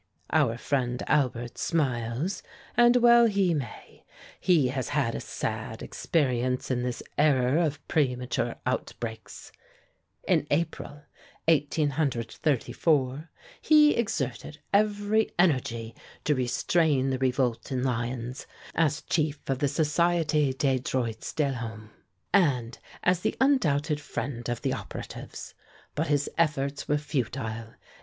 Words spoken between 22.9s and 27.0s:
as the undoubted friend of the operatives. But his efforts were